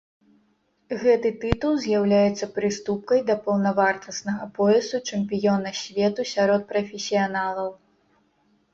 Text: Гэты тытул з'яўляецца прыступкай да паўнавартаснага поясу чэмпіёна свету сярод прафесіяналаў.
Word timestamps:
Гэты 1.03 1.29
тытул 1.43 1.73
з'яўляецца 1.83 2.49
прыступкай 2.55 3.23
да 3.29 3.37
паўнавартаснага 3.45 4.43
поясу 4.59 4.97
чэмпіёна 5.09 5.69
свету 5.85 6.21
сярод 6.35 6.61
прафесіяналаў. 6.77 7.75